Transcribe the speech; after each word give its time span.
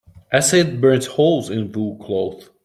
Acid 0.31 0.81
burns 0.81 1.05
holes 1.05 1.51
in 1.51 1.71
wool 1.71 1.95
cloth. 1.97 2.49